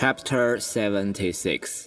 [0.00, 1.86] Chapter Seventy Six，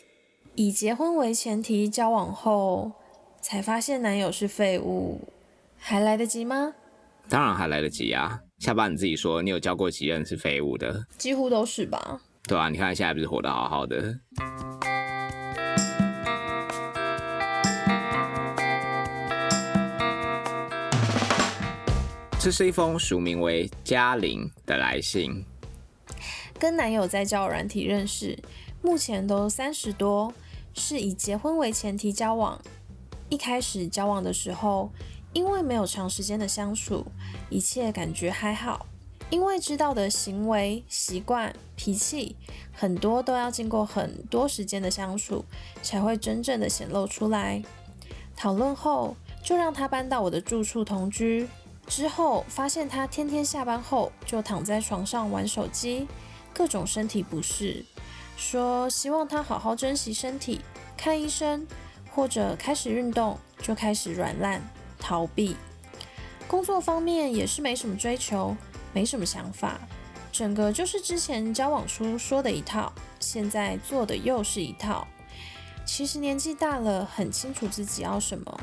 [0.55, 2.91] 以结婚为前提交往后，
[3.39, 5.29] 才发现男友是废物，
[5.77, 6.73] 还来得及吗？
[7.29, 8.41] 当然还来得及啊！
[8.59, 11.05] 下巴你自己说，你有交过几任是废物的？
[11.17, 12.21] 几乎都是吧。
[12.49, 14.19] 对啊，你看现在不是活得好好的。
[22.37, 25.45] 这是一封署名为嘉玲的来信。
[26.61, 28.37] 跟男友在交友软体认识，
[28.83, 30.31] 目前都三十多，
[30.75, 32.61] 是以结婚为前提交往。
[33.29, 34.91] 一开始交往的时候，
[35.33, 37.07] 因为没有长时间的相处，
[37.49, 38.85] 一切感觉还好。
[39.31, 42.35] 因为知道的行为习惯、脾气
[42.71, 45.43] 很多都要经过很多时间的相处，
[45.81, 47.63] 才会真正的显露出来。
[48.35, 51.47] 讨论后，就让他搬到我的住处同居。
[51.87, 56.07] 之后发现他天天下班后就躺在床上玩手机，
[56.53, 57.85] 各种身体不适，
[58.37, 60.61] 说希望他好好珍惜身体，
[60.97, 61.65] 看医生
[62.11, 64.61] 或者开始运动，就开始软烂
[64.99, 65.55] 逃避。
[66.47, 68.55] 工作方面也是没什么追求，
[68.93, 69.79] 没什么想法，
[70.31, 75.07] 整个就是之前交往初说的一套，现在做的又是一套。
[75.85, 78.59] 其实年纪大了，很清楚自己要什么，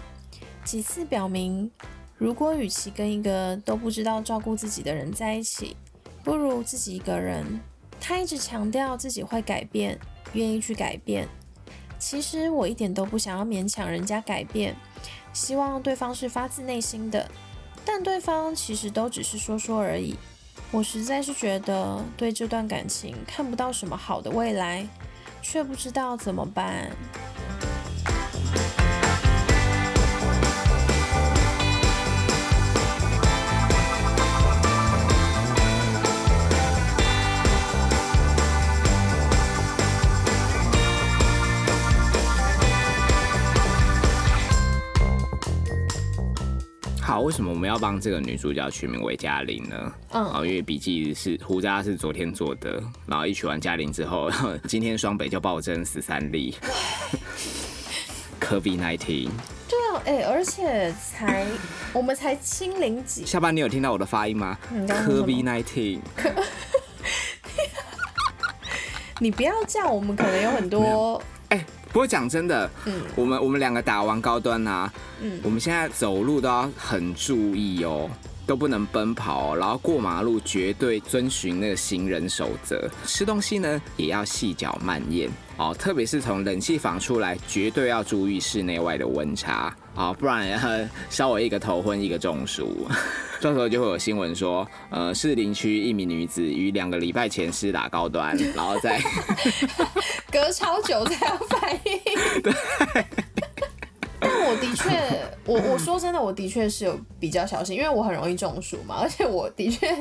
[0.64, 1.70] 几次表明。
[2.16, 5.76] 如果与其跟一个都不知道照顾自己的人在一起，
[6.24, 7.60] 不如自己一个人。
[8.00, 9.98] 他一直强调自己会改变，
[10.32, 11.28] 愿意去改变。
[11.98, 14.76] 其实我一点都不想要勉强人家改变，
[15.32, 17.28] 希望对方是发自内心的。
[17.84, 20.14] 但对方其实都只是说说而已。
[20.70, 24.86] 我实在是觉得对这段感情看不到什么好的未来，
[25.40, 26.90] 却不知道怎么办。
[47.38, 49.92] 什么我们要帮这个女主角取名为嘉玲呢？
[50.10, 54.28] 嗯，哦，因为笔记是胡渣是昨天做的，然后一取完嘉玲之后，
[54.66, 56.56] 今天双北就暴增十三例
[58.40, 59.28] ，COVID nineteen。
[59.68, 61.46] 对啊，哎，而且才
[61.92, 63.24] 我们才清零几。
[63.24, 66.00] 下班你有听到我的发音吗？COVID nineteen。
[69.20, 71.22] 你不要这样，我们可能有很多。
[71.50, 78.08] 哎，不过讲真的，嗯，我们我们两个打完高端啊，嗯，我们现在走路都要很注意哦，
[78.46, 89.74] 都不能奔跑，然后过马路绝对遵循那个行人守则，吃东西呢也要细嚼慢咽哦，特别是从冷气房出来，绝对要注意室内外的温差。
[89.94, 90.60] 好，不然
[91.10, 92.86] 稍微一个头昏，一个中暑，
[93.42, 99.00] 到时候就会有新闻说，呃，士林区一名女子于两个礼拜前施打高端，然后再
[100.30, 102.42] 隔超久才有反应。
[102.42, 102.52] 对。
[104.20, 105.00] 但我的确，
[105.44, 109.96] 我我说真的，我的确是有比较小心，因为我很容易中暑嘛， 而且我的确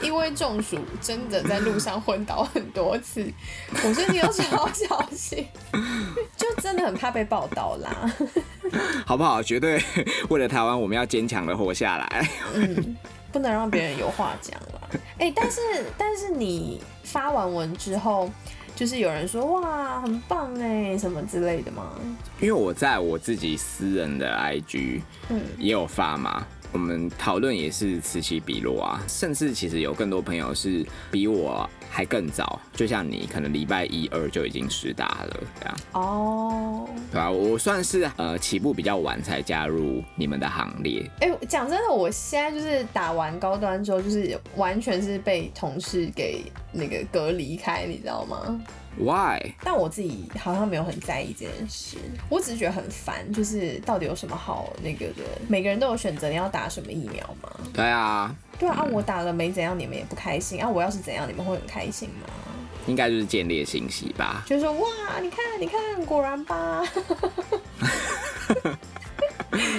[0.00, 3.28] 因为中暑，真的在路上昏倒很多次，
[3.84, 5.44] 我最近要超小心，
[6.36, 8.14] 就真的很怕被报道啦。
[9.04, 9.42] 好不好？
[9.42, 9.82] 绝对
[10.28, 12.28] 为了台湾，我们要坚强的活下来。
[12.54, 12.96] 嗯，
[13.32, 14.90] 不能让别人有话讲了。
[15.18, 15.60] 哎，但是
[15.98, 18.30] 但是你发完文之后。
[18.80, 21.90] 就是有人说哇很棒哎什么之类的吗？
[22.40, 26.46] 因为我在我自己私人的 IG，嗯，也有发嘛。
[26.72, 35.76] 我们讨论也是此起彼落啊，甚至其实有更多朋友是比我还更早，就像你可能礼拜一二就已经实打了这样。
[35.92, 37.28] 哦，对啊？
[37.30, 41.10] 我算是呃起步比较晚才加入你们的行列。
[41.20, 48.62] 哎，讲真的，我现在就是打完高端之后，就是完全是被同事给那个隔离开，你知道吗
[48.98, 49.52] ？Why？
[49.62, 51.96] 但我自己好像没有很在意这件事，
[52.28, 55.22] 我只是觉得很烦，就是到底有什么好那个的？
[55.48, 57.50] 每个人都有选择你要打什么疫苗吗？
[57.72, 60.68] 对啊，对啊，我打了没怎样，你们也不开心啊？
[60.68, 62.28] 我要是怎样，你们会很开心吗？
[62.86, 64.88] 应该就是建立信息吧，就是说哇，
[65.22, 66.82] 你看，你看，果然吧。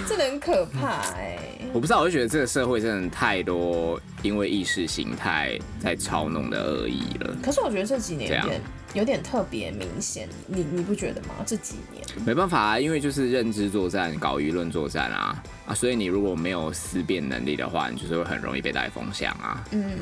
[0.08, 1.38] 真的很可怕哎！
[1.74, 7.36] 我不知道，我就觉得这个社会真的太多因为意识形态在操弄的恶意了。
[7.42, 8.62] 可是我觉得这几年有点
[8.94, 11.36] 有点特别明显，你你不觉得吗？
[11.46, 15.74] 这几年没办法啊，因为就是认知作战、搞舆论作战啊啊！
[15.74, 19.64] 所以你如果没有思辨能力的话，你就是会很容易被带风向啊。
[19.72, 19.98] 嗯，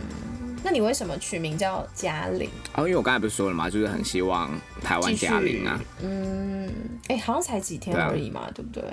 [0.64, 2.50] 那你为什么取名叫嘉玲？
[2.74, 3.70] 哦，因为我刚才不是说了吗？
[3.70, 4.50] 就是很希望
[4.82, 5.80] 台湾嘉玲啊。
[6.02, 6.68] 嗯，
[7.10, 8.84] 哎，好像才几天而已嘛，对不对？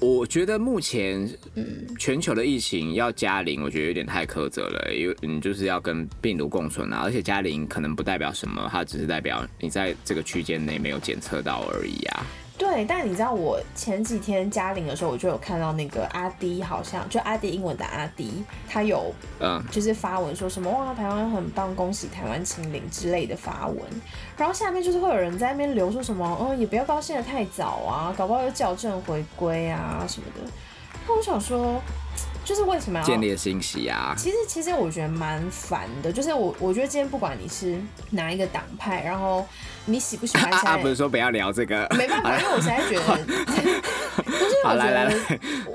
[0.00, 12.26] 我觉得目前，嗯，全球的疫情要加零，我觉得有点太苛责了，因为你就是要跟病毒共存啊，而且加零可能不代表什么，它只是代表你在这个区间内没有检测到而已啊。
[12.60, 19.10] 对，但你知道我前几天嘉玲的时候，我就有看到那个阿迪，好像就阿迪英文的阿迪，他有
[19.40, 23.78] 嗯，就是发文说什么哇台湾很棒，恭喜台湾清零之类的发文，
[24.36, 30.52] 然后下面就是会有人在那边留说什么，嗯也不要高兴的太早啊，搞不好又校正回归啊什么的，
[31.08, 31.80] 那我想说。
[32.44, 34.14] 就是为什么要建立信息啊？
[34.16, 36.12] 其实其实我觉得蛮烦的。
[36.12, 37.78] 就是我我觉得今天不管你是
[38.10, 39.46] 哪一个党派，然后
[39.84, 43.16] 你喜不喜欢，啊不是说不要聊这个，没办法，因为我现在觉得，
[44.24, 45.12] 不是我觉得，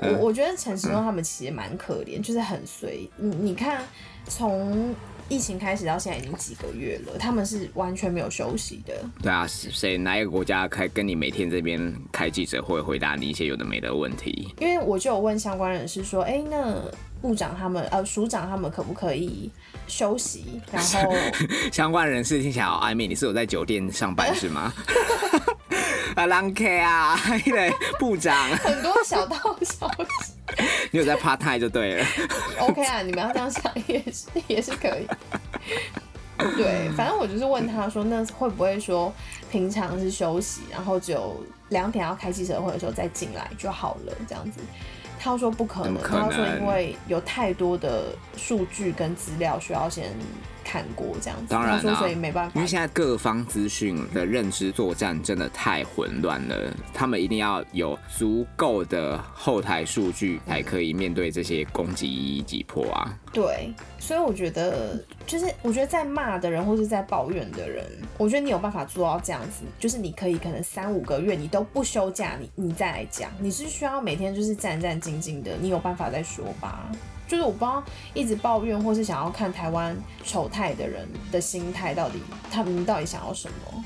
[0.02, 3.80] 我我觉得陈时中他们其实蛮可怜，就是很随你你看
[4.28, 4.94] 从。
[5.28, 8.94] 疫情开始到现在已经几个月了，他们是完全没有休息的。
[9.22, 14.54] 对啊，谁哪一个国家开跟你每天这边开记者会回答你一些有的没的问题？
[14.60, 16.80] 因为我就有问相关人士说，哎，那
[17.20, 19.50] 部长他们呃署长他们可不可以
[19.88, 20.60] 休息？
[20.70, 21.12] 然后
[21.72, 24.72] 相关人士听起来好暧昧，你是有在酒店上班是吗？
[26.14, 29.90] 啊，狼 K 啊， 对，部长，很多小道消
[30.22, 30.32] 息。
[30.90, 32.06] 你有在怕太就对了。
[32.60, 35.06] OK 啊，你们要这样想也是也是可以。
[36.56, 39.12] 对，反正我就是问他说，那会不会说
[39.50, 44.60] 平常是休息，然后只有两点要开记者会的时候再进来就好了，这样子。
[45.18, 50.12] 他说不可能，他说因为有太多的数据跟资料需要先
[50.66, 52.52] 看过这样子，当然所以没办法。
[52.56, 63.16] 因为现在各方资讯的认知作战真的太混乱了，他们一定要有足够的后台数据才可以面对这些攻击一一击破啊。
[63.32, 67.84] 对，所以我觉得就是我觉得在骂的人或是在抱怨的人，
[68.18, 76.90] 我觉得你有办法做到这样子，就是你可以可能三五个月你都不休假，你你再来讲，你是需要每天就是战战兢兢的，你有办法再说吧。
[77.26, 77.82] 就是我不知道
[78.14, 82.20] 一直抱怨或是想要看台湾丑态的人的心态到底，
[82.50, 83.84] 他们到底想要什么？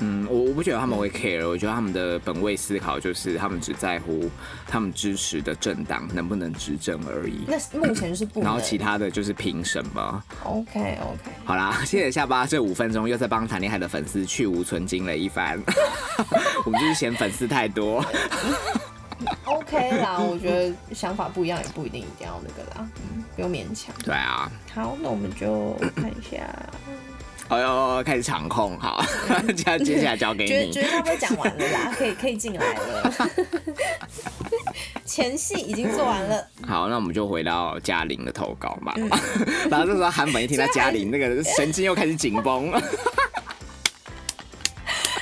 [0.00, 4.28] 嗯，我我不觉得他们会 care，我觉得他们的本位思考就是他们只在乎
[4.66, 7.44] 他们支持的政党能不能执政而已。
[7.46, 15.62] 那目前是不，然后其他的就是凭什么？OK OK，好啦，谢谢下巴这五分钟又在帮谈恋爱的粉丝去无存精了一番。
[16.66, 18.04] 我们就是嫌粉丝太多。
[19.44, 23.94] OK 啦，我觉得想法不一样也不一定一定要那个啦，嗯，不用勉强。
[24.04, 24.50] 对啊。
[24.74, 26.44] 好，那我们就看一下。
[27.48, 29.04] 哎呦，开始场控，好，
[29.54, 30.72] 接 接下来交给你。
[30.72, 33.14] 觉得差不多讲完了啦，可 以可以进来了。
[35.04, 36.48] 前戏已经做完了。
[36.66, 38.94] 好，那我们就回到嘉玲的投稿吧。
[39.70, 42.72] 然后这时候韩本一听到嘉玲，那个神经又开始紧绷。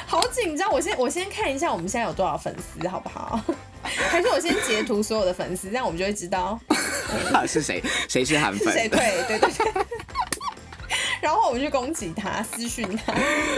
[0.07, 0.71] 好紧张！
[0.71, 3.41] 我先我先看一下我们现在有多少粉丝，好不好？
[4.13, 6.61] 还是我先截图所有的粉丝，这样我们就会知道
[7.49, 8.71] 是谁谁是韩粉。
[8.71, 9.87] 谁对对对对。
[11.23, 13.15] 然后我们去攻击他，私讯他。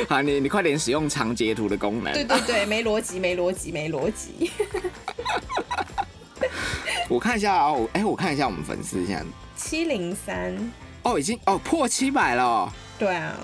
[0.09, 2.13] 好，你你快点使用长截图的功能。
[2.13, 4.53] 对对对， 没逻辑，没逻辑，没逻辑。
[7.09, 9.25] 我看一下啊，我哎，我看一下我们粉丝现在
[9.57, 10.55] 七零三。
[11.03, 12.73] 哦，已经哦破七百了。
[12.97, 13.35] 对啊。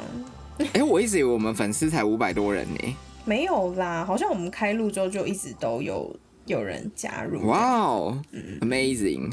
[0.75, 2.97] 哎，我一直以为我们粉丝才五百多人呢。
[3.25, 6.15] 没有啦，好像我们开录之后就一直都有
[6.51, 7.47] 有人加入。
[7.47, 8.21] 哇哦
[8.61, 9.31] ，Amazing。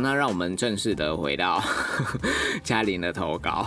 [0.00, 1.62] 那让我们正式的回到
[2.64, 3.66] 嘉玲的投稿。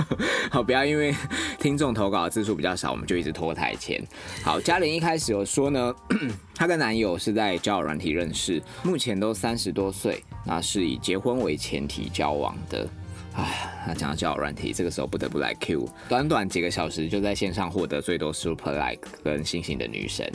[0.50, 1.14] 好，不要因为
[1.58, 4.02] 听众投稿的字数比较少，我们就一直拖台前。
[4.42, 5.94] 好，嘉玲一开始有说呢，
[6.54, 12.88] 她跟男友是在交友软体认识，目前都三十多岁，那是以结婚为前提交往的。
[13.36, 20.30] 哎，那讲到交友软体，这个时候不得不来 Q，短短几个小时就在线上获得最多 Super Like 跟星星的女神。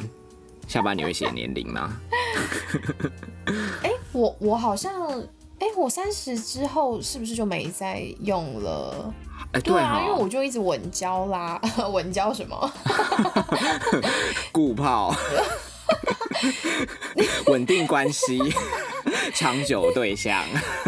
[0.67, 1.99] 下班你会写年龄吗？
[3.83, 4.91] 哎，我我好像，
[5.59, 9.13] 哎，我三十之后是不是就没再用了？
[9.51, 11.59] 哎，对啊，因为我就一直稳交啦，
[11.91, 12.71] 稳交什么？
[14.51, 15.13] 固炮，
[17.47, 18.41] 稳定关系，
[19.33, 20.43] 长久对象。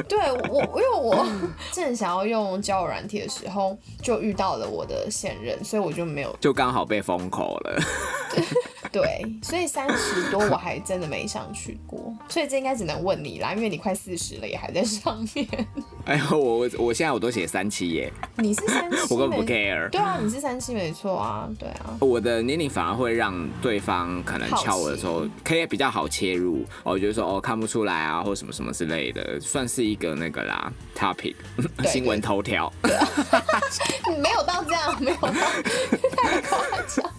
[0.08, 0.18] 对
[0.50, 1.26] 我，因为我
[1.72, 7.80] 正想要用交友软体的时候，就遇到了我的现任，所以我就没有，就刚好被封口了。
[8.98, 15.48] 对，所以三十多我还真的没上去过，所以这应该只能问你啦，因为你快四十了也还在上面。
[16.06, 19.88] 哎呦，我我我现在我都写三七耶，你是三七，我根本不 care。
[19.92, 21.96] 对啊，你是三七没错啊，对啊。
[22.00, 26.66] 我的年龄反而会让对方可能敲我的时候，可以比较好切入。
[26.84, 31.36] 我觉得说哦看不出来啊，或什么什么之类的，算是一个那个啦 topic
[31.86, 32.74] 新闻头条。
[34.20, 35.30] 没有到这样，没有到
[36.18, 37.12] 太夸张。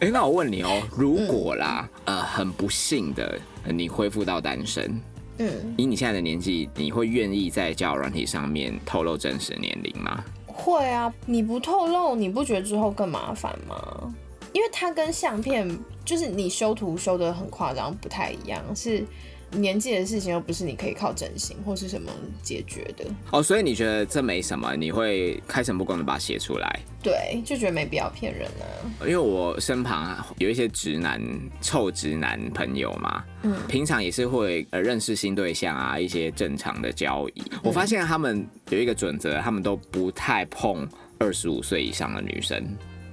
[0.00, 5.00] 哎，那我问你哦，如果啦，呃，很不幸的，你恢复到单身，
[5.38, 10.24] 嗯，以你现在的年纪，你会愿意在交友软体上面透露真实年龄吗？
[10.46, 14.14] 会啊，你不透露，你不觉得之后更麻烦吗？
[14.52, 15.68] 因为它跟相片，
[16.04, 19.04] 就是你修图修的很夸张，不太一样，是。
[19.54, 22.10] 年纪的事情又不是你可以靠整形或是什么
[22.42, 26.80] 解决的哦，所以你觉得这没什么，你会开诚布公的把它写出来？
[27.02, 28.64] 对，就觉得没必要骗人啊。
[29.02, 31.20] 因为我身旁有一些直男、
[31.60, 37.42] 臭直男朋友嘛，嗯，平常也是会呃认识新对象啊，一些正常的交易。
[37.62, 42.64] 我发现他们有一个准则，他们都不太碰二十五岁以上的女生，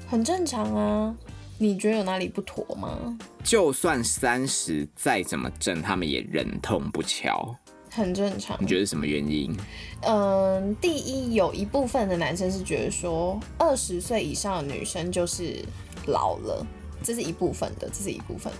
[0.08, 1.16] 很正常啊。
[1.62, 3.16] 你觉得有哪里不妥吗？
[3.44, 7.56] 就算三十再怎么正，他们也忍痛不敲，
[7.92, 8.58] 很正常。
[8.60, 9.56] 你觉得什么原因？
[10.02, 15.64] 嗯，第一，有一部分的男生是觉得说，二十岁以上的女生就是
[16.08, 16.66] 老了，
[17.04, 18.52] 这是一部分的，这是一部分。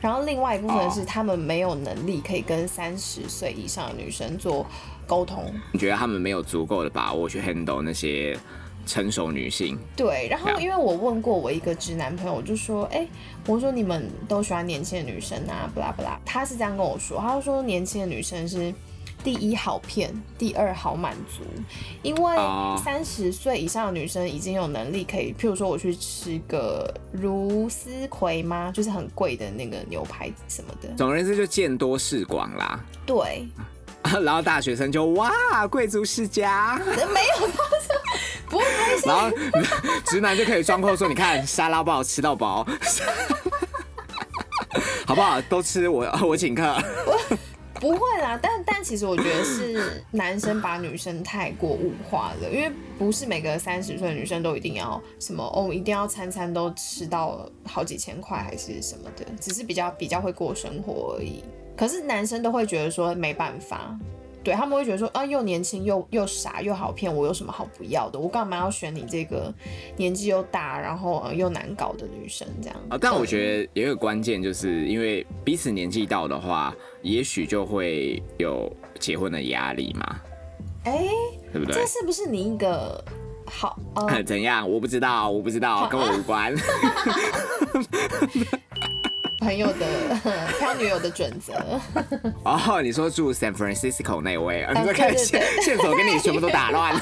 [0.00, 4.66] 然后另外一部分是他们没有能力可以跟三十岁以上的女生做
[5.06, 5.44] 沟通。
[5.72, 8.36] 你觉得他们没有足够的把握去 handle 那些？
[8.90, 9.78] 成熟女性。
[9.94, 13.06] 对，然后因为我问过我一个直男朋友，我就说，哎，
[13.46, 18.74] 我说你们都喜欢年轻的女生啊，不啦不啦，他是这样跟我说，他就说年轻的女生是
[19.22, 21.44] 第一好骗，第二好满足，
[22.02, 22.36] 因为
[22.82, 28.72] 三十岁以上的女生已经有能力可以，譬如说我去吃个如斯葵吗？
[28.74, 32.80] 就是很贵的那个牛排什么的，总而言之就见多识广啦。
[33.06, 33.46] 对，
[34.24, 35.30] 然后大学生就哇，
[35.68, 37.50] 贵族世家，没有。
[38.50, 38.64] 不会，
[39.06, 39.30] 然后
[40.04, 42.66] 直男就可以装酷说：“你看沙拉不好吃到饱，
[45.06, 45.40] 好不好？
[45.42, 46.76] 都吃我，我请客。”
[47.80, 61.42] 不会啦，但但其实我觉得是男生把女生太过物化了，因为不是每个三十岁的女生都一定要什么哦，一定要餐餐都吃到好几千块还是什么的，只是比较比较会过生活而已。
[61.74, 63.98] 可是男生都会觉得说没办法。
[64.42, 68.18] 对他们会觉得说啊，又年轻又又傻又好骗，我有什么好不要的？
[68.18, 69.52] 我干嘛要选你这个
[69.96, 72.76] 年纪又大，然后又难搞的女生这样？
[72.88, 80.20] 啊，但我觉得有一个关键，就是因为彼此年纪到的话，也许就会有结婚的压力嘛。
[80.84, 81.08] 哎，
[81.52, 81.74] 对不对？
[81.74, 83.04] 这是不是你一个
[83.44, 83.78] 好？
[84.24, 84.66] 怎样？
[84.68, 86.54] 我不知道，我不知道，跟我无关。
[89.40, 89.86] 朋友的
[90.58, 91.54] 挑女友的准则
[92.44, 97.00] 哦，你说住 San Francisco 那位，你说看线线索给你全部都打乱了。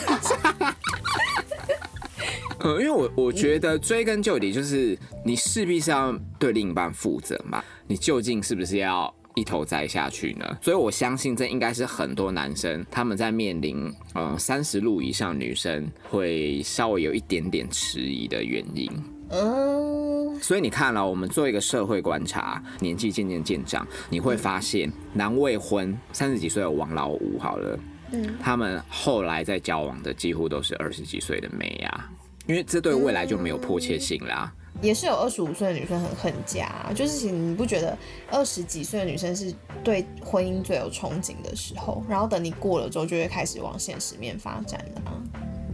[2.61, 7.63] 呃， 因为我我觉得追根究底，就是你势必是要对另一半负责嘛。
[7.87, 10.59] 你究竟是不是要一头栽下去呢？
[10.63, 18.91] 所以我相信这应该是很多男生他们在面临呃三十路以上女生会稍微有一点点迟疑的原因。
[19.31, 19.98] 嗯，
[20.41, 27.79] 所以你看了，我们做一个社会观察，年纪渐渐渐长，你会发现男未婚三十几岁的王老五好了，
[28.13, 32.11] 嗯，他们后来在交往的几乎都是二十几岁的妹呀，
[32.47, 34.53] 因为这对未来就没有迫切性啦。
[34.81, 37.99] 也是有二十五岁的女生很恨嫁，就是你不觉得
[38.31, 39.53] 二十几岁的女生是
[39.83, 45.03] 对婚姻最有憧憬的时候，然后等你过了之后，就会开始往现实面发展了。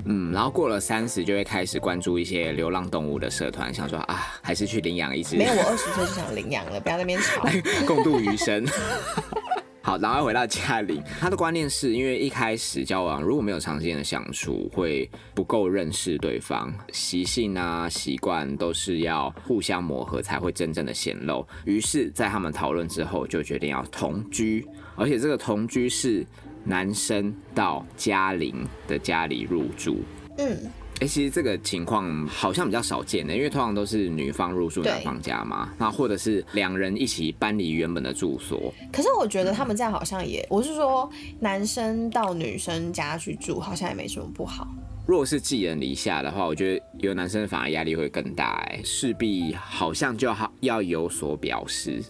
[0.07, 5.37] 嗯，然后过了三十就会开始关注一些流浪动物的社团，想说啊，还是去领养一只。
[5.37, 7.43] 没有，我二十岁就想领养了，不要那边吵。
[7.87, 8.67] 共度余生。
[9.81, 21.47] 好，然后回到嘉玲，他的观念是因为一开始交往如果没有长时间的相处，会不够认识对方，习性啊习惯都是要互相磨合才会真正的显露。
[21.67, 26.27] 于是，在他们讨论之后，就决定要同居，而且这个同居是。
[26.65, 29.99] 男生到嘉玲的家里入住，
[30.39, 30.59] 嗯，
[31.01, 38.73] 哎，其实这个情况好像比较少见的，因为通常都是女方入住男方家嘛，那或者是两人一起搬离原本的住所。
[38.93, 44.67] 可是我觉得他们这样好像也，我是说男生到女生家去住，好像也没什么不好。
[45.07, 52.03] 如果是寄人篱下的话，我觉得有男生反而压力会更大，哎，势必好像就好要有所表示。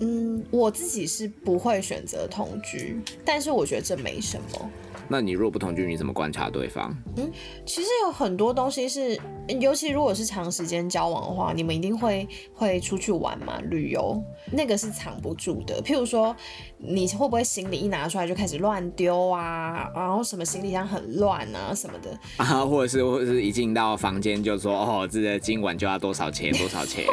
[0.00, 4.70] 嗯，我自己是不会选择同居，但是我觉得这没什么。
[5.12, 6.96] 那你如果不同居，你怎么观察对方？
[7.16, 7.28] 嗯，
[7.66, 9.20] 其实有很多东西是，
[9.60, 15.82] 尤其如果是长时间交往的话，你们一定会会出去玩嘛，旅游，那个是藏不住的。
[15.82, 16.34] 譬如说，
[16.78, 19.90] 你会不会行李一拿出来就开始乱丢啊？
[19.94, 22.64] 然后什么行李箱很乱啊什么的 啊？
[22.64, 27.04] 或者是或者是一进到房间就说哦，这个今晚就要多少钱多少钱？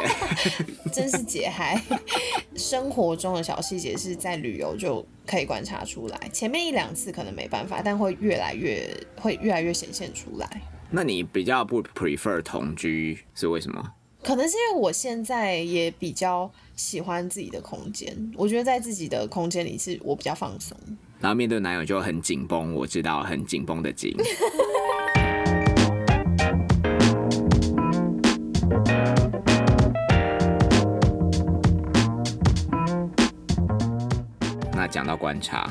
[0.92, 1.82] 真是解嗨！
[2.54, 5.04] 生活中的小细节是在旅游就。
[5.28, 8.88] 可以观察出来，前面一两次可能没办法，但会越来越
[9.20, 10.48] 会越来越显现出来。
[10.90, 13.92] 那你比较不 prefer 同居是为什么？
[14.22, 20.74] 可能是因为我现在也比较喜欢自己的空间，我觉得在自己的空间里是我比较放松。
[21.20, 24.16] 然后面对男友就很紧绷，我知道很紧绷的紧。
[34.90, 35.68] 讲到观察，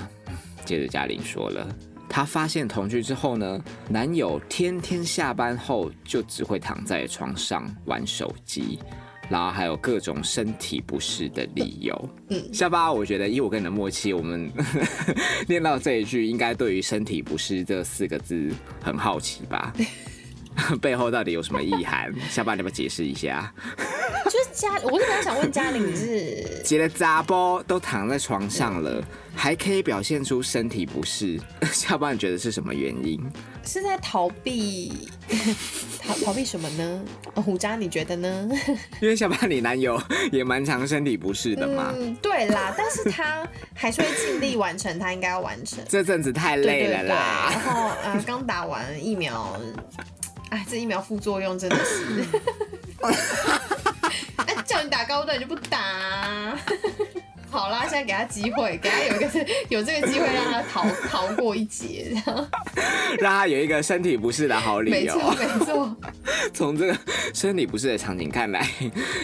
[0.65, 1.67] 接着嘉玲说了，
[2.09, 8.79] 她发现同居之后呢，男友天天下班后就只会躺在床上玩手机，
[9.29, 12.09] 然后还有各种身体不适的理由。
[12.29, 14.51] 嗯，下巴，我觉得以我跟你的默契，我们
[15.47, 19.74] 念到这一句，应该对于身体不适这四个字很好奇吧？
[20.81, 22.12] 背后到底有什么意涵？
[22.29, 23.53] 下巴，你们解释一下？
[24.58, 29.04] 就是嘉，我是很想问嘉玲，是姐的杂包都躺在床上了，
[29.36, 31.40] 还可以表现出身体不适，
[31.72, 33.22] 下班你觉得是什么原因？
[33.64, 35.10] 是在逃避
[36.02, 37.02] 逃逃避什么呢？
[37.36, 38.50] 虎渣你觉得呢？
[39.00, 41.94] 因为下巴你男友也蛮常身体不适的嘛。
[41.96, 45.80] 嗯，对啦，但是他还是会尽力完成他应该要完成。
[45.88, 49.60] 这阵子太累了啦，然后呃刚打完疫苗，
[50.50, 52.26] 哎，这疫苗副作用真的是。
[54.77, 56.55] 叫你打高端你就不打，
[57.50, 62.48] 好啦，现在给他机会，给他有一个有这个机会让他逃逃过一劫，这样，
[63.17, 64.98] 让他有一个身体不适的好理由。
[64.98, 65.98] 没错没错。
[66.53, 66.98] 从这个
[67.34, 68.67] 身体不适的场景看来，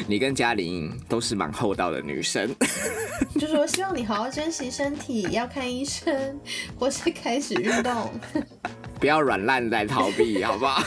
[0.08, 2.50] 你跟嘉玲都是蛮厚道的女生。
[3.40, 6.40] 就说希望你好好珍惜身体，要看医生，
[6.80, 8.12] 或是开始运动，
[9.00, 10.84] 不要软烂在逃避，好不好？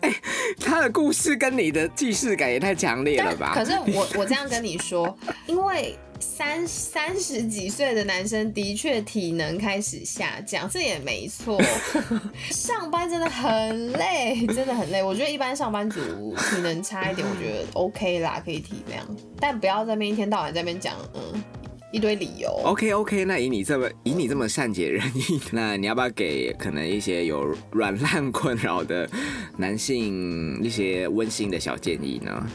[0.00, 0.12] 哎，
[0.60, 3.52] 他的故事跟你的既视感也太强烈了吧？
[3.54, 11.60] 可是我 我这样跟你说，因为三三十几岁的男生的确体能开始下降，这也没错。
[12.50, 15.02] 上班真的很累，真的很累。
[15.02, 16.00] 我觉得一般上班族
[16.36, 19.02] 体能差一点，我觉得 OK 啦，可以体谅，
[19.40, 21.42] 但不要在那边一天到晚在那边讲，嗯。
[21.94, 22.50] 一堆理由。
[22.64, 29.08] OK OK，那以你这么以你这么善解人意，那你要不要给可能一些有软烂困扰的
[29.56, 32.46] 男性一些温馨的小建议呢？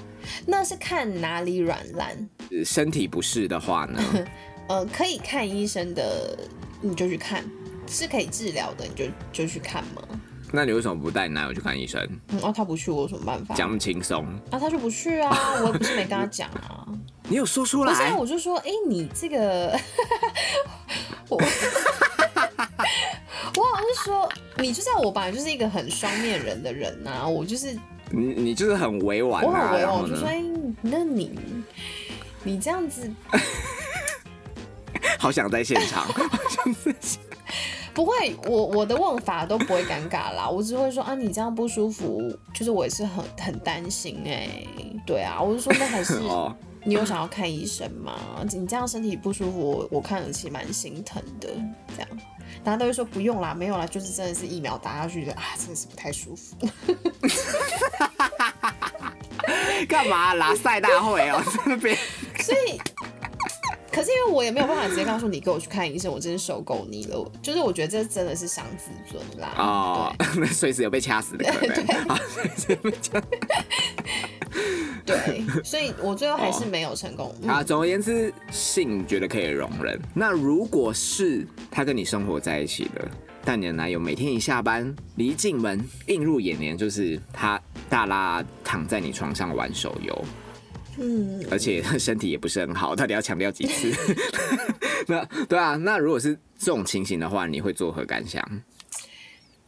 [0.45, 2.30] 那是看哪里软烂。
[2.65, 4.28] 身体不适的话呢？
[4.67, 6.38] 呃，可以看医生的，
[6.82, 7.41] 你就去看；
[7.88, 10.04] 是可以治疗的，你就就去看嘛。
[10.51, 12.01] 那你为什么不带你男友去看医生？
[12.29, 13.53] 嗯，哦，他不去，我有什么办法？
[13.55, 14.25] 讲那么轻松。
[14.49, 15.29] 啊，他就不去啊，
[15.62, 16.88] 我也不是没跟他讲啊。
[17.27, 17.93] 你有说出来？
[17.93, 19.79] 不是，我就说，哎，你这个，
[21.29, 21.38] 我，
[23.55, 27.77] 我好像是说，你就像我本来就是一个很双面人的人呐，我就是
[28.09, 30.43] 你，你就是很委婉，我很委婉，我就说，哎，
[30.81, 31.39] 那你，
[32.43, 33.07] 你这样子，
[35.19, 36.07] 好想在现场，
[37.99, 42.21] 不会，我我的问法都不会尴尬啦，我只会说啊，你这样不舒服，
[42.53, 44.47] 就是我也是很很担心哎，
[45.05, 46.17] 对啊，我就说那还是。
[46.85, 48.17] 你有想要看医生吗？
[48.53, 51.49] 你这样身体不舒服，我我看了其实蛮心疼的。
[51.93, 52.09] 这样，
[52.63, 56.55] 大家都会说不用啦，没有啦，就是真的是疫苗打下去，啊，真的是不太舒服。
[59.89, 61.43] 干嘛拉赛大会哦？
[61.65, 61.97] 这边。
[62.39, 62.79] 所以，
[63.91, 67.32] 可是因为我也没有办法直接告诉你，给我去看医生，我真是受够你了。
[67.41, 69.54] 就是我觉得这真的是伤自尊啦。
[69.58, 71.75] 哦， 那随时有 被掐死的可能。
[75.06, 77.34] 对，所以我最后还是没有成功。
[77.47, 79.99] 啊，总而言之，性觉得可以容忍。
[80.13, 83.10] 那如果是他跟你生活在一起的，
[83.43, 90.25] 但你的男友每天一下班，离进门映入眼帘就是他大拉躺在你床上玩手游，
[90.99, 93.91] 嗯，而且 身体也不是很好，到底要强调几次？
[95.07, 98.43] 那对啊，那如果是这种情形的话，你会作何感想？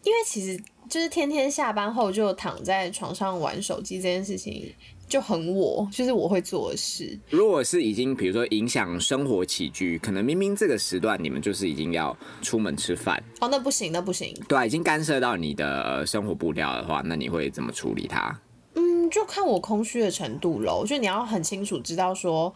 [0.04, 4.74] 因为其实就是天天下班后就躺在床上玩手机这件事情。
[5.08, 7.20] 就很我，就是我会做的事。
[7.30, 14.34] 如果是已经，比如说影响生活起居，可能明明这个时段你们就是已经要出门吃饭，哦，那不行，那不行。
[14.48, 18.40] 对，已经干涉到你的生活步调的话，那你会怎么处理它？
[18.74, 20.86] 嗯，就看我空虚的程度喽。
[20.86, 22.54] 就你要很清楚知道说，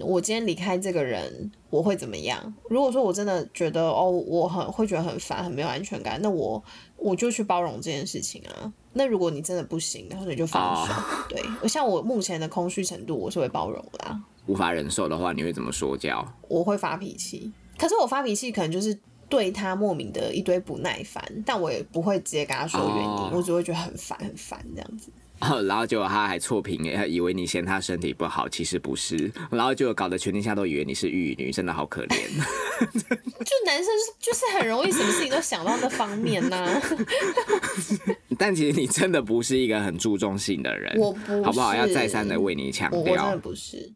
[0.00, 2.54] 我今天离开这个人，我会怎么样？
[2.70, 6.62] 如果说我真的觉得哦，我很会觉得很烦，很没有安全感，那我
[6.96, 8.72] 我就去包容这件事情啊。
[8.94, 10.92] 那如果你真的不行，然后你就放手。
[11.28, 14.20] 对，像我目前的空虚程度，我是会包容啦。
[14.46, 16.26] 无法忍受的话，你会怎么说教？
[16.48, 25.10] 我会发脾气，可是我发脾气可能就是对他莫名的一堆不耐烦，但我也不会直接跟他说原因，我只会觉得很烦很烦这样子。
[25.66, 29.30] 然后结果他还错评，他以为你嫌他身体不好，其实不是。
[29.50, 32.16] 然后就搞得全天下都以为你是玉女，真的好可怜。
[32.90, 33.86] 就男生
[34.18, 36.80] 就是很容易什么事情都想到那方面呢。
[38.38, 41.74] 但其实你真的不是一个很注重性的人，我不，好不好？
[41.74, 43.92] 要再三的为你强调，我真的不是。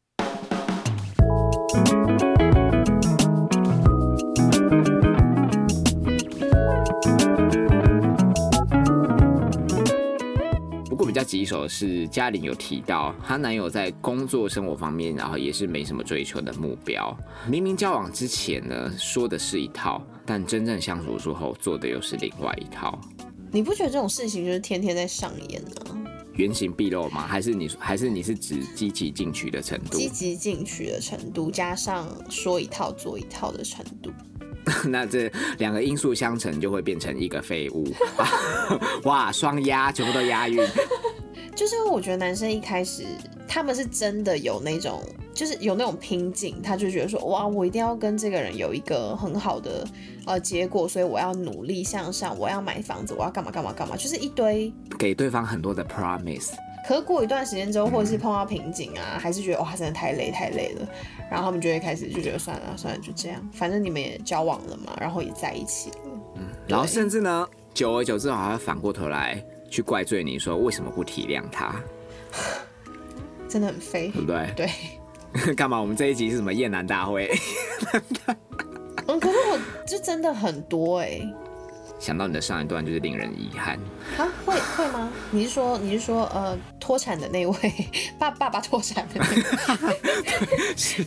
[11.13, 17.15] 比较棘手的是，嘉玲有提到她男友在工作生活方面，然后也是没什么追求的目标。
[17.47, 22.99] 明明交往之前呢，说的是一套，但真正相处之后做的又是另外一套。
[23.51, 26.03] 你不觉得这种事情就是天天在上演吗？
[26.33, 27.27] 原形毕露吗？
[27.27, 29.99] 还是你还是你是指积极进取的程度？
[29.99, 34.11] 积极进取的程度加上说一套做一套的程度。
[34.89, 37.85] 那这两个因素相乘，就会变成一个废物。
[39.03, 40.57] 哇，双押，全部都押韵。
[41.55, 43.05] 就是我觉得男生一开始
[43.47, 45.03] 他们是真的有那种，
[45.35, 49.87] 就是有那种拼劲，他就觉得说，哇，我一定要跟这个人有一个很好的
[50.27, 56.53] 呃结果，所以我要努力向上，我要买房子，我要干嘛干嘛干嘛，就是一堆给对方很多的 promise。
[56.89, 60.89] 可是过一段时间之后，或者是碰到瓶颈啊，还是觉得哇，真的太累太累了，
[61.31, 65.97] 然后他们就会开始就觉得算了算了，就这样，反正你们也交往了嘛，然后也在一起了，
[66.37, 69.41] 嗯，然后甚至呢，久而久之，好像反过头来
[69.73, 71.75] 去怪罪你说为什么不体谅他，
[73.49, 74.53] 真的很飞，对不对？
[75.47, 75.81] 对， 干嘛？
[75.81, 77.31] 我们这一集是什么厌男大会？
[79.09, 81.21] 嗯，可是我就真的很多哎。
[82.03, 83.79] 想到你的上一段就是令人遗憾
[84.19, 85.09] 啊，会会吗？
[85.31, 87.57] 你是说你是说呃脱产的那位
[88.19, 89.25] 爸爸爸脱产的？
[90.77, 91.07] 是，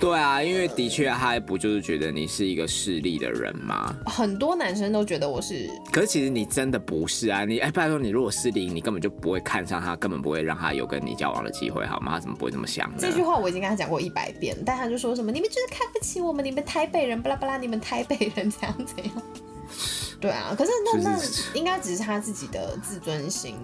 [0.00, 3.94] 对啊，因为的确他不就是觉得你是一个势利的人吗？
[4.06, 7.44] 很多男生都觉得我是，可是其实你真的不是啊！
[7.44, 12.14] 你哎，拜托你如果势利，你根本就不会看上他，根本不会让他有跟你交往的机会，好吗？
[12.14, 12.96] 他怎么不会这么想呢？
[12.98, 19.12] 这句话我已经跟他讲过一百遍，但他就说什么你们就是看不起我们，你们台北人巴拉巴拉，你们台北人怎样怎样。
[20.20, 21.18] 对啊，可是那那
[21.54, 23.56] 应该只是他自己的自尊心，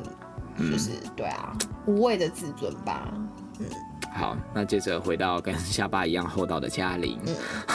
[0.56, 1.52] 就是对啊，
[1.86, 3.12] 无谓的自尊吧。
[3.58, 3.66] 嗯，
[4.14, 7.18] 好，那接着回到跟下巴一样厚道的嘉玲。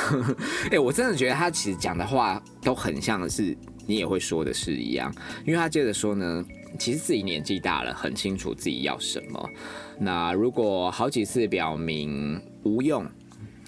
[0.71, 5.13] 哎，我真的觉得他其实讲的话都很像是你也会说的是一样，
[5.45, 6.45] 因为他接着说呢，
[6.77, 9.49] 其实自己年纪大了，很清楚自己要什么。
[9.99, 13.05] 那如果好几次表明无用。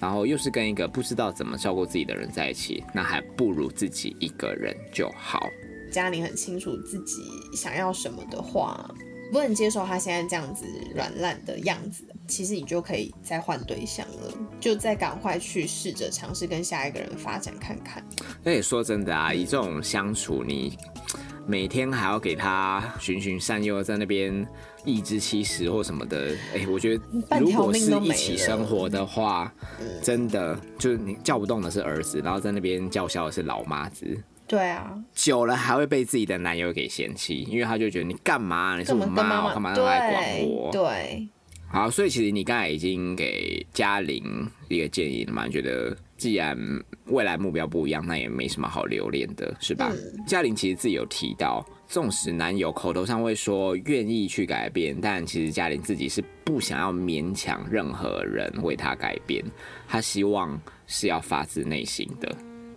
[0.02, 5.48] 然后又是跟一个不知道怎么照顾自己的人在一起，那还不如自己一个人就好。
[5.92, 7.22] 家里很清楚自己
[7.54, 8.90] 想要什么的话，
[9.30, 18.04] 不能接受他现在这样子软烂的样子，其实你就可以再换对象了，就再赶快去试着尝试跟下一个人发展看看。
[18.42, 20.76] 那也说真的啊，以这种相处，你
[21.46, 24.46] 每天还要给他循循善诱，在那边。
[24.84, 27.04] 一之七十或什么的，哎，我觉得
[27.38, 29.54] 如果是一起生活的话，
[30.02, 34.20] 真的就是你叫不动的是儿子，然后在那边叫嚣的是老妈子。
[34.44, 38.76] 对啊，久了还会被自己的男友给嫌弃，因为他就觉得你干嘛？
[38.76, 40.72] 你是我妈，我干嘛要来管我？
[40.72, 41.28] 对。
[41.68, 45.46] 好，所以其实你刚才已经给嘉玲一个建议了嘛？
[45.46, 46.56] 你觉得既然
[47.06, 49.90] 未来目标不一样，那也没什么好留恋的，是吧？
[50.24, 51.66] 嘉玲其实自己有提到。
[51.88, 59.44] 纵使男友口头上会说愿意去改变，但其实嘉玲自己是不想要勉强任何人为她改变，
[59.88, 62.36] 她希望是要发自内心的。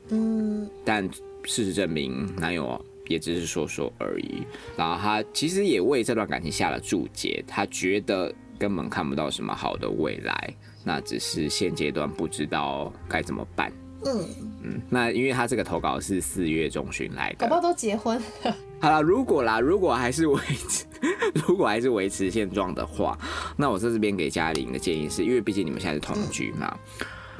[0.10, 1.08] 嗯，但
[1.43, 4.41] 事实证明，男友也只是说说而已。
[4.75, 13.72] 然后她其实也为这段感情下了注解，他觉得根本看不到什么好的未来，那只是现阶段不知道该怎么办。
[14.08, 14.24] 嗯
[14.62, 18.56] 嗯，那因为他这个投稿是四月中旬来的，宝宝都结婚了。
[18.80, 20.39] 好了，如果啦，如果还是维
[20.70, 20.86] 持，
[21.48, 23.18] 如果还是维持现状的话，
[23.58, 26.78] 那我在这边给嘉玲的建议是，因为毕竟你们现在是同居嘛，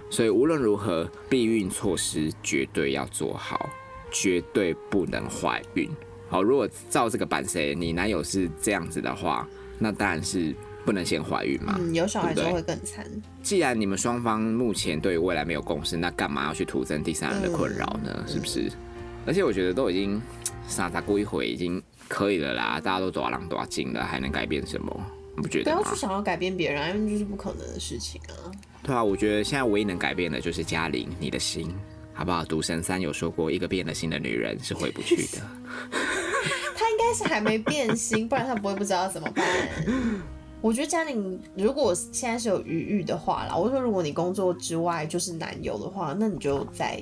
[0.10, 3.70] 所以无论如何，避孕措施绝对要做好，
[4.10, 5.88] 绝对不能怀孕。
[6.30, 9.48] 好，如果照这个版谁，你男友是这样子的话，
[9.78, 10.56] 那当然是。
[10.86, 11.76] 不能先怀孕嘛？
[11.80, 13.06] 嗯，有小孩就会更惨。
[13.42, 18.24] 既然你们双方目前对未来没有共识，那干嘛要去徒增第三人的困扰呢？
[18.28, 18.72] 是不是？
[19.26, 20.22] 而且我觉得都已经
[20.68, 25.06] 傻傻过一回，已经可以了啦，大家都多狼多精了，还能改变什么？
[25.36, 25.80] 你不觉得吗？
[25.82, 28.54] 不要去想要改变别人，因为就是不可能的事情啊。
[28.84, 31.74] 对啊，我觉得现在唯一能改变的就是嘉玲你的心，
[32.14, 32.46] 好不好？
[32.46, 35.42] 赌神三有说过，一个变了心的女人是回不去的。
[36.78, 39.44] 她应该是还没变心，不然她不会不知道怎么办。
[40.66, 47.00] 我觉得嘉玲，如果现在是有余裕的话啦，我说如果你工作之外就是男友的话，那你就在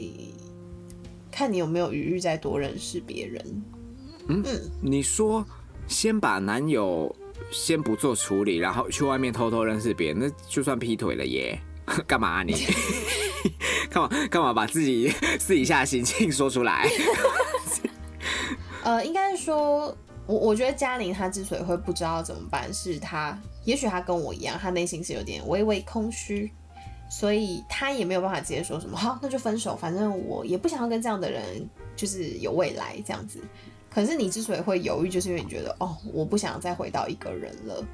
[1.31, 3.63] 看你有没有余裕再多认识别人。
[4.27, 4.43] 嗯，
[4.81, 5.45] 你说
[5.87, 7.15] 先把男友
[7.51, 11.57] 先不做处理，然后去外面偷偷认识别人，那就算劈腿了耶？
[12.05, 12.53] 干嘛啊你？
[13.89, 15.07] 干嘛干嘛把自己
[15.39, 16.85] 私底下的心情说出来？
[18.83, 26.51] 呃，应该是说，我我觉得嘉玲她之所以会不知道怎么办，是她也许她跟我一样，她内心是有点微微空虚，
[27.09, 31.43] 所以她也没有办法直接说什么好，那就分手，反正我也不想要跟这样的人
[31.95, 33.39] 就是有未来这样子。
[33.89, 37.85] 可是你之所以会犹豫，就是因为你觉得哦，我不想再回到一个人了。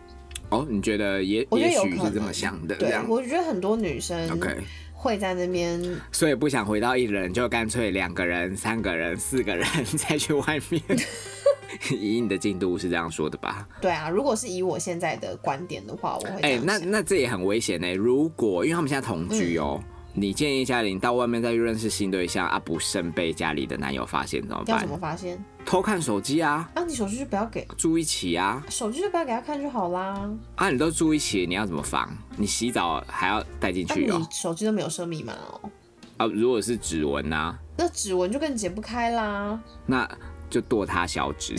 [0.50, 2.76] 哦，你觉得也也许是这么想的？
[2.78, 4.58] 对，我觉得很多女生 OK
[4.94, 10.82] 会在那边， 所以不想回到一人，就干脆两个人、三个人、四个人 再去外面。
[11.92, 13.68] 以你的进度是这样说的吧？
[13.82, 17.94] 对啊，如果是以我现在的观点的话，我会哎，那那这也很危险呢。
[17.94, 19.82] 如果因为他们现在同居哦。
[20.12, 24.76] 你建议嘉玲到外面再去认识新对象啊，不慎被家里的男友发现怎么办？
[24.76, 25.42] 要怎么发现？
[25.64, 26.70] 偷看手机啊！
[26.74, 28.62] 啊，你手机就不要给住一起啊！
[28.70, 30.30] 手机就不要给他看就好啦。
[30.56, 32.12] 啊，你都住一起，你要怎么防？
[32.36, 34.18] 你洗澡还要带进去哦？
[34.20, 35.70] 你手机都没有设密码哦？
[36.18, 37.58] 啊，如果是指纹呢？
[37.78, 39.62] 那指纹就更解不开啦。
[39.86, 40.10] 那
[40.50, 41.56] 就剁他小指。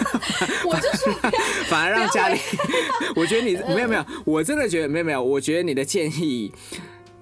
[0.64, 1.10] 我就是，
[1.68, 2.38] 反而让家里，
[3.16, 6.52] 我觉得你没有没有，我真的觉得没有没有，我觉得你的建议。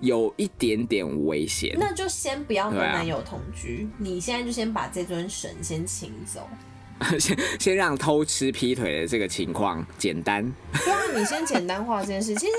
[0.00, 3.88] 有一点点危险，那就先不要跟男友同居。
[3.98, 6.48] 你现在就先把这尊神先请走，
[7.18, 10.48] 先先让偷吃劈腿的这个情况简单。
[10.84, 12.32] 对啊，你先简单化这件事。
[12.36, 12.52] 其实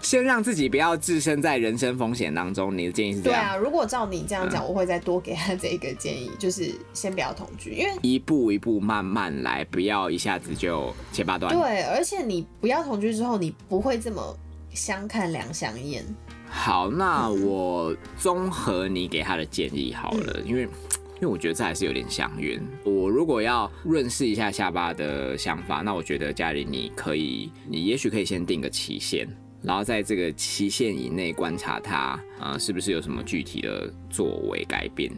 [0.00, 2.76] 先让自己不要置身在人生风险当中。
[2.76, 3.40] 你的建议是这样？
[3.40, 11.52] 对啊，如果照你这样讲，我会再多给他这一个建议，就是先不要同居，因为一步一步慢慢来，不要一下子就切八段。
[11.54, 14.36] 对，而且你不要同居之后，你不会这么
[14.72, 16.04] 相看两相厌。
[16.48, 22.58] 好，那我综合你给他的建议好了，因为因为我觉得这还是有点相远。
[22.84, 29.28] 我如果要润饰一下下巴的想法，那我觉得家里你可以，你也许可以先定个期限，
[29.62, 35.10] 然后在这个期限以内观察他啊，是不是有什么具体的作为改变。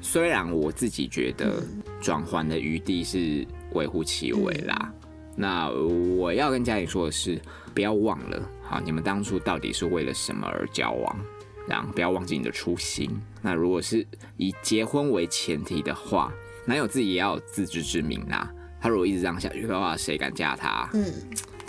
[0.00, 1.62] 虽然我自己觉得
[2.00, 4.92] 转换的余地是微乎其微啦。
[5.36, 7.40] 那我要跟家里说的是，
[7.74, 11.20] 不要忘了，好，你们当初到底是为了什么而交往？
[11.68, 13.10] 然后不要忘记你的初心。
[13.40, 14.04] 那如果是
[14.36, 16.32] 以结婚为前提的话，
[16.64, 18.50] 男友自己也要有自知之明啦。
[18.80, 20.88] 他如果一直这样下去的话，谁敢嫁他？
[20.94, 21.12] 嗯，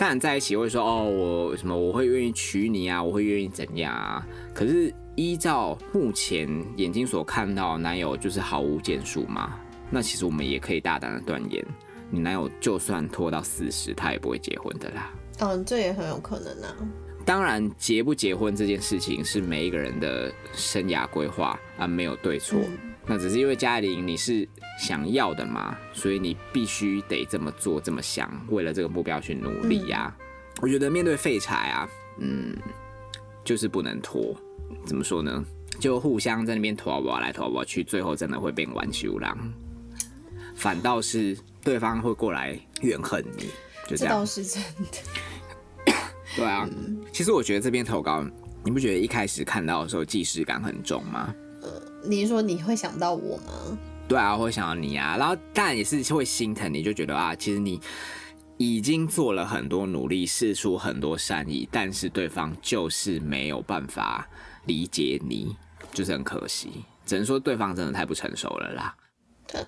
[0.02, 4.26] 当然在一起会说哦，我什么我会愿意娶你啊，我会愿意怎样啊？
[4.52, 9.56] 可是依照目前眼睛所看到，男友就是毫无建树嘛。
[9.90, 11.64] 那其实我们也可以大胆的断言。
[12.10, 15.12] 你男友就算拖到四十，他也不会结婚的啦。
[15.38, 16.76] 嗯，这也很有可能啊。
[17.24, 22.58] 当然，结不结婚这件事情是每一个人的生涯规划啊，没有对错。
[23.06, 30.14] 那只是因为嘉玲你是想要的嘛，所以你必须得这么做，这么想，为了这个目标去努力呀。
[30.60, 31.88] 我觉得面对废柴啊，
[32.18, 32.56] 嗯，
[33.44, 34.34] 就是不能拖。
[34.86, 35.44] 怎么说呢？
[35.80, 39.36] 就互相在那边拖啊来拖啊去，最后真的会变玩修狼。
[40.54, 41.36] 反倒是。
[41.64, 43.44] 对方会过来怨恨你，
[43.88, 44.08] 就这样。
[44.14, 45.94] 这倒是真的。
[46.34, 46.68] 对啊，
[47.12, 48.26] 其实我觉得这篇投稿，
[48.64, 51.32] 你不觉得一开始看到的时候既视感很重吗？
[52.02, 53.78] 呃，你是说你会想到我吗？
[54.08, 57.80] 对啊，会想到你啊，然后当然也是会心疼你，就觉得啊，其实你
[58.58, 64.28] 已经做了很多努力，试出很多善意，但是对方就是没有办法
[64.66, 65.56] 理解你，
[65.92, 66.84] 就是很可惜。
[67.06, 68.94] 只能说对方真的太不成熟了啦。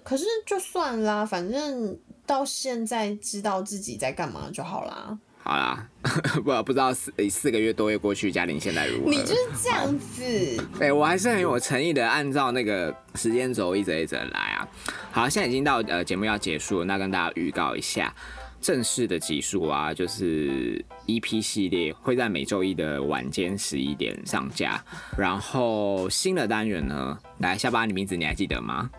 [0.03, 5.18] 可是就算啦，反正到现在知道自己在干嘛就好啦。
[5.44, 5.87] 好啦，
[6.42, 9.11] 不不知道四四个月多月过去，嘉玲现在如何？
[9.11, 10.24] 你就是这样子。
[10.80, 14.66] 哎，我还是很有诚意的，按照那个时间轴一则一则来啊。
[15.12, 18.11] 好，现在已经到呃节目要结束了，那跟大家预告一下，
[18.59, 24.83] 正式的集数啊，就是 EP 系列会在每周一的晚间十一点上架。
[25.14, 28.90] 然后新的单元呢，来下巴，你名字你还记得吗？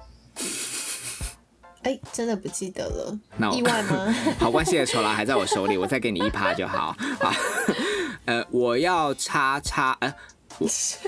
[1.86, 4.12] 哎，真的不记得了，意外吗？
[4.40, 6.98] 好关系的酬劳还在我手里，我再给你一趴就好。
[7.22, 7.32] 好，
[8.26, 10.12] 呃，我要叉叉，呃，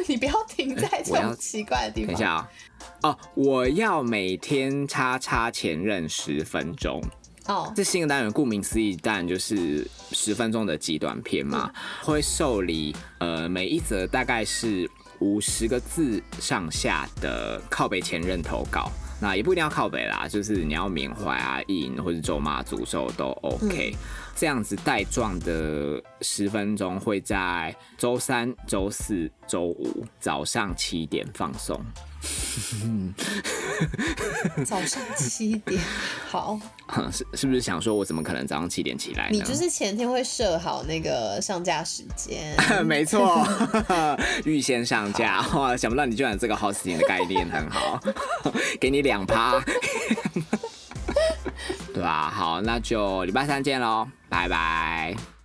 [0.08, 2.13] 你不要停在这种奇怪的地方。
[2.13, 7.02] 等一下啊，哦，我要每天叉叉前任十分钟。
[7.48, 14.88] 哦，这新的单元顾名思义，当然就是十分钟的极短片嘛，会受理呃每一则大概是
[15.22, 18.92] 五十个字上下的靠北前任投稿。
[19.19, 23.95] 那也不一定要靠北啦，就是你要缅怀啊、意淫或者咒骂、诅咒都 OK。
[24.36, 31.84] 这样子带状的十分钟会在周三、周四周五早上七点放送。
[34.65, 35.80] 早上七点，
[36.27, 36.60] 好，
[37.12, 39.30] 是是不是想说，我怎么可能早上七点起来？
[39.32, 43.47] 你就是前天会设好那个上架时间， 没错，
[44.45, 45.41] 预先上架。
[45.53, 47.99] 哇，想不到你居然这个好时间的概念很好，
[48.80, 49.63] 给你两趴，
[51.93, 52.30] 对吧？
[52.30, 55.37] 好，那就礼拜三见喽，拜拜。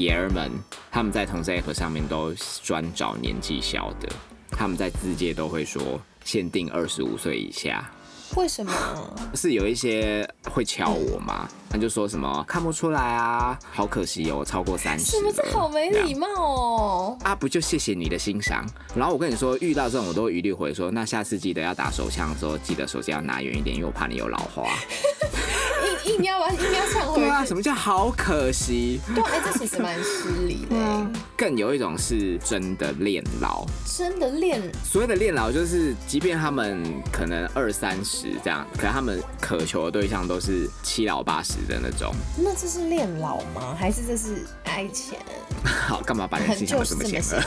[0.00, 0.50] 爷儿们，
[0.90, 4.08] 他们在同事 app 上面都专找年纪小的，
[4.50, 7.90] 他们在字界都会说限定二十五岁以下。
[8.36, 8.72] 为什么？
[9.34, 11.48] 是有一些会敲我吗？
[11.68, 15.16] 他就说什么看不出来啊，好可惜哦，超过三十。
[15.16, 17.18] 什么这好没礼貌哦！
[17.24, 18.64] 啊，不就谢谢你的欣赏。
[18.94, 24.64] 然后我跟你说，遇到这种我都会一律回说，那下次记得要打手枪的时候，记得手机要拿远一点，因为我怕你有老花。
[26.10, 27.20] 硬硬要把硬要抢回去。
[27.20, 29.00] 对啊，什么叫好可惜？
[29.14, 30.76] 对，哎，这其实蛮失礼的。
[31.36, 34.60] 更有一种是真的恋老，真的恋。
[34.84, 42.12] 所谓的恋老，就是即便他们可能二三十这样，可他们渴求的对象都是七老八十的那种。
[42.36, 43.76] 那这是恋老吗？
[43.78, 45.18] 还是这是爱钱？
[45.64, 47.40] 好，干嘛把人心想的这么险恶？